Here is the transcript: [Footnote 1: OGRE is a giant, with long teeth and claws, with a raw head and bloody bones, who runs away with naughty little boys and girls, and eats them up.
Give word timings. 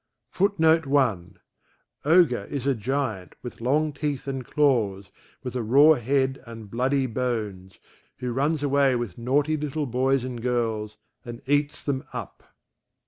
[Footnote 0.31 0.87
1: 0.87 1.37
OGRE 2.05 2.45
is 2.49 2.65
a 2.65 2.73
giant, 2.73 3.35
with 3.43 3.61
long 3.61 3.93
teeth 3.93 4.27
and 4.27 4.43
claws, 4.43 5.11
with 5.43 5.55
a 5.55 5.61
raw 5.61 5.93
head 5.93 6.41
and 6.47 6.71
bloody 6.71 7.05
bones, 7.05 7.77
who 8.17 8.33
runs 8.33 8.63
away 8.63 8.95
with 8.95 9.19
naughty 9.19 9.57
little 9.57 9.85
boys 9.85 10.23
and 10.23 10.41
girls, 10.41 10.97
and 11.23 11.39
eats 11.45 11.83
them 11.83 12.03
up. 12.13 12.41